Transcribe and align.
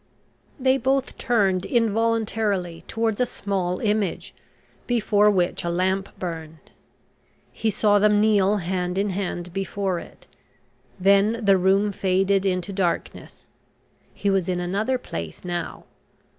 They 0.59 0.79
both 0.79 1.15
turned 1.19 1.63
involuntarily 1.63 2.81
towards 2.87 3.19
a 3.21 3.25
small 3.27 3.79
image, 3.81 4.33
before 4.87 5.29
which 5.29 5.63
a 5.63 5.69
lamp 5.69 6.09
burned. 6.17 6.71
He 7.51 7.69
saw 7.69 7.99
them 7.99 8.19
kneel 8.19 8.57
hand 8.57 8.97
in 8.97 9.11
hand 9.11 9.53
before 9.53 9.99
it; 9.99 10.25
then 10.99 11.45
the 11.45 11.55
room 11.55 11.91
faded 11.91 12.47
into 12.47 12.73
darkness 12.73 13.45
he 14.11 14.31
was 14.31 14.49
in 14.49 14.59
another 14.59 14.97
place 14.97 15.45
now. 15.45 15.85